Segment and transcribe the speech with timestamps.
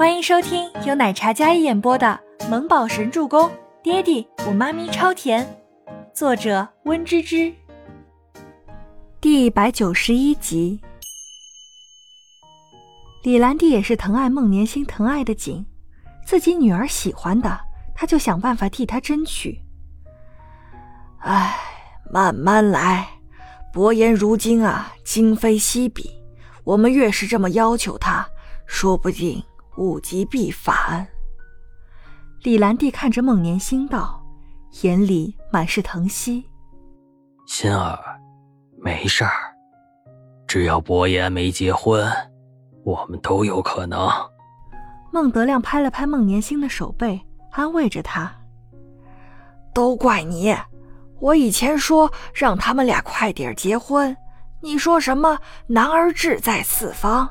[0.00, 3.46] 欢迎收听由奶茶嘉一演播的《萌宝神助攻》，
[3.82, 5.46] 爹地我妈咪超甜，
[6.14, 7.52] 作者温芝芝。
[9.20, 10.80] 第一百九十一集。
[13.24, 15.66] 李兰娣也是疼爱孟年星，疼爱的紧，
[16.24, 17.60] 自己女儿喜欢的，
[17.94, 19.60] 他就想办法替她争取。
[21.18, 21.54] 唉，
[22.10, 23.06] 慢慢来，
[23.70, 26.08] 伯言如今啊，今非昔比，
[26.64, 28.26] 我们越是这么要求他，
[28.64, 29.44] 说不定。
[29.76, 31.06] 物极必反。
[32.42, 34.22] 李兰娣看着孟年星道，
[34.82, 36.48] 眼里满是疼惜。
[37.46, 37.98] 心儿，
[38.78, 39.32] 没事儿，
[40.46, 42.10] 只要伯言没结婚，
[42.84, 44.08] 我们都有可能。
[45.12, 48.32] 孟德亮拍了拍孟年星的手背，安慰着他
[49.74, 50.56] ：“都怪你，
[51.18, 54.16] 我以前说让他们俩快点结婚，
[54.62, 57.28] 你说什么男儿志在四方。”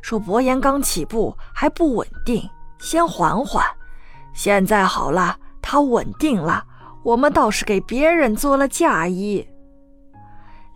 [0.00, 2.48] 说伯言刚起步还不稳定，
[2.78, 3.64] 先缓缓。
[4.32, 6.64] 现在好了，他稳定了，
[7.02, 9.46] 我们倒是给别人做了嫁衣。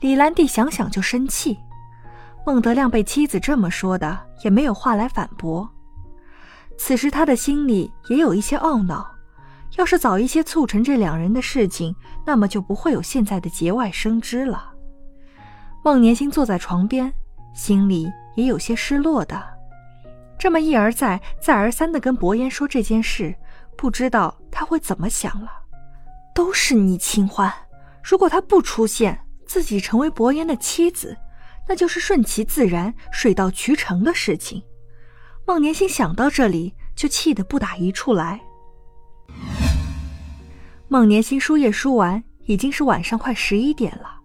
[0.00, 1.56] 李兰娣想想就生气。
[2.44, 5.68] 孟德亮被妻子这么说的，也没有话来反驳。
[6.76, 9.08] 此时他的心里也有一些懊恼。
[9.78, 11.94] 要是早一些促成这两人的事情，
[12.26, 14.72] 那么就不会有现在的节外生枝了。
[15.82, 17.10] 孟年星坐在床边，
[17.54, 18.10] 心里。
[18.34, 19.42] 也有些失落的，
[20.38, 23.34] 这么一而再、再而三的跟伯言说这件事，
[23.76, 25.50] 不知道他会怎么想了。
[26.34, 27.52] 都是倪清欢，
[28.02, 31.14] 如果他不出现，自己成为伯言的妻子，
[31.68, 34.62] 那就是顺其自然、水到渠成的事情。
[35.46, 38.40] 孟年星想到这里，就气得不打一处来。
[40.88, 44.20] 孟年星输液输完，已经是晚上快十一点了，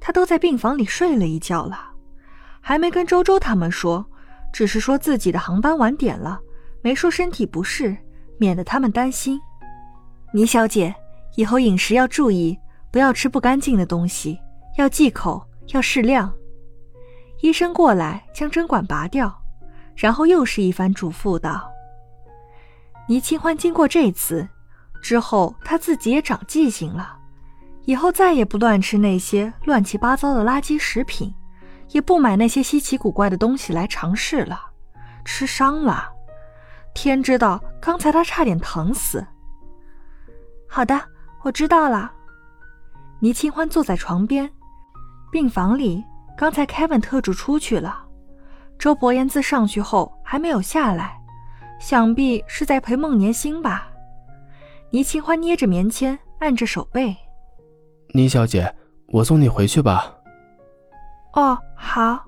[0.00, 1.93] 他都在病房里睡了一觉了。
[2.66, 4.02] 还没跟周周他们说，
[4.50, 6.40] 只是说自己的航班晚点了，
[6.80, 7.94] 没说身体不适，
[8.38, 9.38] 免得他们担心。
[10.32, 10.94] 倪小姐，
[11.36, 12.58] 以后饮食要注意，
[12.90, 14.40] 不要吃不干净的东西，
[14.78, 16.32] 要忌口，要适量。
[17.42, 19.30] 医生过来将针管拔掉，
[19.94, 21.70] 然后又是一番嘱咐道
[23.06, 24.48] ：“倪清欢经过这次
[25.02, 27.14] 之后，他自己也长记性了，
[27.84, 31.30] 以后再也不乱吃那些乱七八糟的垃圾食品。”
[31.94, 34.60] 也不买那些稀奇古怪的东西来尝试了，
[35.24, 36.10] 吃伤了。
[36.92, 39.24] 天知道，刚才他差点疼死。
[40.68, 41.00] 好的，
[41.42, 42.12] 我知道了。
[43.20, 44.50] 倪清欢坐在床边，
[45.30, 46.02] 病房里，
[46.36, 48.04] 刚才 Kevin 特助出去了，
[48.76, 51.16] 周伯言自上去后还没有下来，
[51.78, 53.88] 想必是在陪孟年星吧。
[54.90, 57.16] 倪清欢捏着棉签，按着手背。
[58.08, 58.74] 倪小姐，
[59.06, 60.12] 我送你回去吧。
[61.34, 61.58] 哦，
[61.94, 62.24] 好。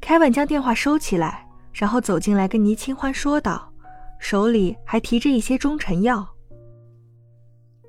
[0.00, 3.68] Kevin 将电话收起来，然后走进来跟倪清欢说道，
[4.20, 6.24] 手里还提着一些中成药。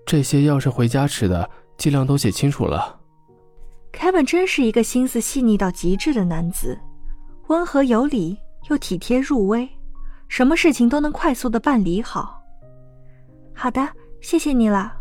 [0.07, 1.47] 这些药是回家吃的，
[1.77, 2.99] 剂量都写清楚了。
[3.93, 6.75] Kevin 真是一个心思细腻到极致的男子，
[7.45, 8.35] 温和有礼
[8.71, 9.69] 又体贴入微，
[10.27, 12.41] 什么事情都能快速的办理好。
[13.53, 13.87] 好的，
[14.19, 14.97] 谢谢你了。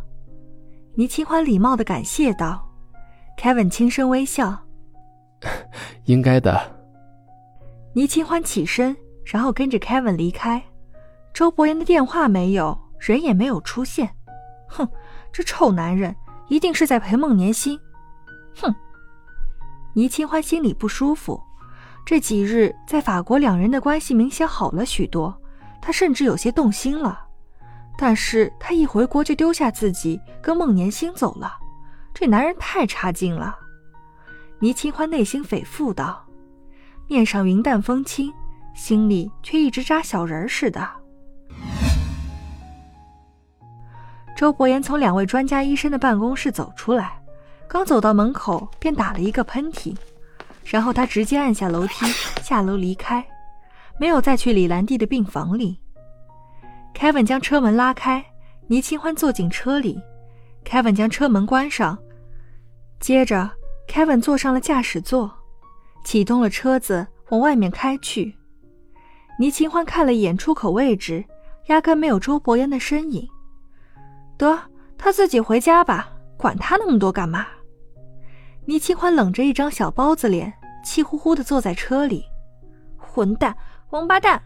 [0.95, 2.71] 倪清欢礼貌的感谢道。
[3.39, 4.66] Kevin 轻声微笑。
[6.07, 6.61] 应该的。
[7.93, 10.63] 倪清欢起身，然后跟着 Kevin 离开。
[11.33, 14.09] 周伯言的电话没有，人也没有出现。
[14.69, 14.89] 哼，
[15.33, 16.15] 这臭男人
[16.49, 17.79] 一定是在陪孟年心。
[18.61, 18.75] 哼！
[19.95, 21.41] 倪清欢心里不舒服。
[22.05, 25.35] 这几日在法国，两人的关系明显好了许多，
[25.83, 27.27] 他甚至有些动心了。
[27.99, 31.53] 但是他一回国就丢下自己，跟孟年星走了。
[32.15, 33.59] 这男人太差劲了。
[34.59, 36.25] 倪清欢内心诽负道，
[37.07, 38.33] 面上云淡风轻，
[38.75, 40.89] 心里却一直扎小人似的。
[44.35, 47.23] 周伯言从两位专家医生的办公室走出来，
[47.69, 49.95] 刚走到门口便打了一个喷嚏，
[50.65, 52.07] 然后他直接按下楼梯
[52.43, 53.23] 下楼离开，
[53.99, 55.79] 没有再去李兰娣的病房里。
[56.95, 58.25] Kevin 将车门拉开，
[58.69, 60.01] 倪清欢坐进车里
[60.65, 61.99] ，Kevin 将车门关上，
[62.99, 63.51] 接着。
[63.97, 65.33] Kevin 坐上了驾驶座，
[66.05, 68.37] 启动了车子往外面开去。
[69.39, 71.25] 倪清欢看了一眼出口位置，
[71.69, 73.27] 压根没有周伯言的身影。
[74.37, 74.59] 得，
[74.99, 77.47] 他自己回家吧，管他那么多干嘛？
[78.67, 80.53] 倪清欢冷着一张小包子脸，
[80.85, 82.23] 气呼呼地坐在车里。
[82.99, 83.57] 混蛋，
[83.89, 84.43] 王八蛋！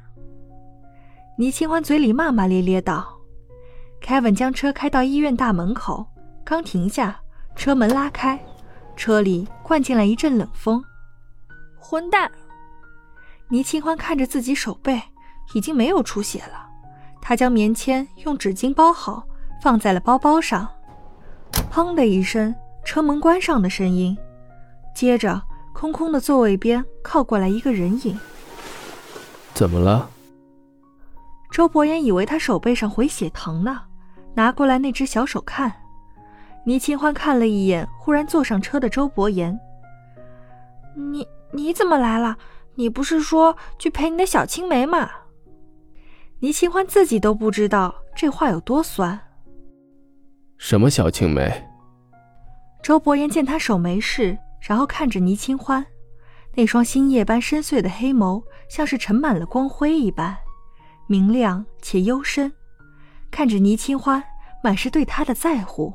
[1.37, 3.19] 倪清欢嘴里骂骂咧咧道。
[4.01, 6.07] Kevin 将车开到医院大门口，
[6.45, 7.21] 刚停下，
[7.57, 8.41] 车门拉开。
[9.01, 10.85] 车里灌进来一阵冷风，
[11.79, 12.31] 混蛋！
[13.49, 15.01] 倪清欢看着自己手背，
[15.55, 16.69] 已经没有出血了。
[17.19, 19.27] 他将棉签用纸巾包好，
[19.63, 20.69] 放在了包包上。
[21.73, 22.55] 砰的一声，
[22.85, 24.15] 车门关上的声音。
[24.95, 25.41] 接着，
[25.73, 28.21] 空空的座位边靠过来一个人影。
[29.55, 30.11] 怎么了？
[31.51, 33.81] 周伯言以为他手背上回血疼呢，
[34.35, 35.75] 拿过来那只小手看。
[36.65, 39.59] 倪清欢看了一眼忽然坐上车的周伯言
[40.95, 42.37] ：“你你怎么来了？
[42.75, 45.11] 你不是说去陪你的小青梅吗？”
[46.41, 49.19] 倪清欢自己都不知道这话有多酸。
[50.59, 51.67] 什么小青梅？
[52.83, 55.85] 周伯言见他手没事，然后看着倪清欢，
[56.55, 60.37] 那双星夜般深邃的黑眸像是盛满了光辉一般。
[61.07, 62.53] 明亮且幽深，
[63.31, 64.23] 看着倪清欢，
[64.63, 65.95] 满是对他的在乎。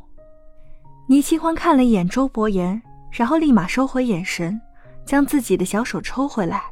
[1.07, 2.81] 倪清欢看了一眼周伯言，
[3.11, 4.59] 然后立马收回眼神，
[5.05, 6.63] 将自己的小手抽回来。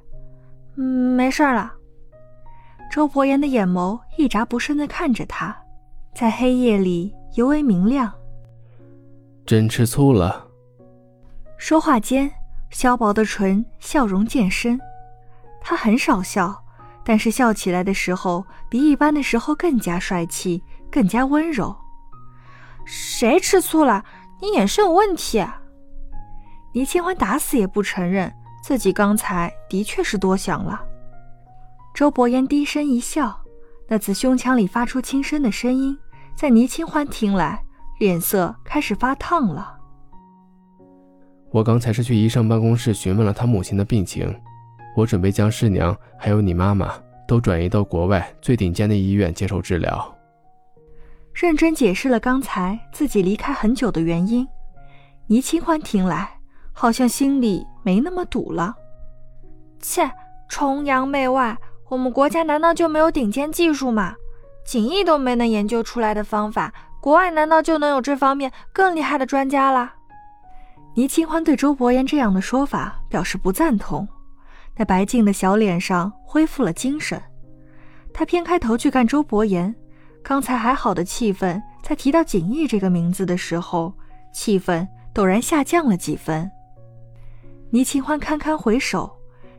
[0.76, 1.72] 嗯，没事了。
[2.92, 5.56] 周伯言的眼眸一眨不顺地看着他，
[6.16, 8.12] 在黑夜里尤为明亮。
[9.46, 10.48] 真吃醋了。
[11.58, 12.32] 说话间，
[12.70, 14.80] 削薄的唇笑容渐深。
[15.62, 16.60] 他很少笑。
[17.06, 21.76] 但是笑起来的时候，比一般的时候更加帅气，更加温柔。
[22.86, 24.06] 谁吃醋了？
[24.44, 25.42] 你眼神有问题。
[26.74, 28.30] 倪清欢打死也不承认
[28.62, 30.84] 自己刚才的确是多想了。
[31.94, 33.40] 周伯言低声一笑，
[33.88, 35.98] 那自胸腔里发出轻声的声音，
[36.36, 37.64] 在倪清欢听来，
[38.00, 39.78] 脸色开始发烫了。
[41.50, 44.38] 我刚才是去医生办公室询问了他母亲的病情。
[44.98, 46.94] 我准备将师娘还有你妈妈
[47.26, 50.14] 都转移到国外最顶尖的医院接受治疗。
[51.34, 54.48] 认真解释了刚才自己离开很久的原因，
[55.28, 56.30] 倪清欢听来
[56.72, 58.76] 好像心里没那么堵了。
[59.80, 60.10] 切，
[60.48, 61.58] 崇洋媚外，
[61.90, 64.16] 我们国家难道就没有顶尖技术吗？
[64.64, 66.72] 锦艺都没能研究出来的方法，
[67.02, 69.92] 国外难道就能有这方面更厉害的专家了？
[70.96, 74.08] 倪清欢对周伯言这样的说法表示不赞同。
[74.78, 77.22] 那白净的小脸上恢复了精神，
[78.14, 79.74] 他偏开头去看周伯言。
[80.24, 83.94] 刚才还好的气氛，在提到锦逸这个名字的时候，
[84.34, 86.50] 气氛陡然下降了几分。
[87.70, 89.12] 倪清欢堪堪回首，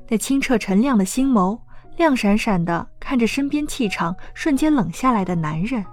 [0.08, 1.58] 那清澈澄亮的星眸，
[1.96, 5.84] 亮闪闪的看着身边气场瞬间冷下来的男人。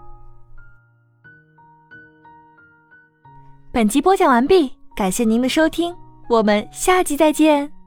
[3.73, 5.95] 本集播讲完毕，感谢您的收听，
[6.29, 7.80] 我们下集再见。